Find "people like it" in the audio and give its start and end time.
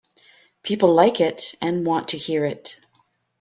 0.63-1.53